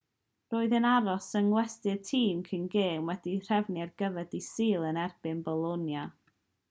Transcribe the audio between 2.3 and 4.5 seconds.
cyn gêm wedi'i threfnu ar gyfer dydd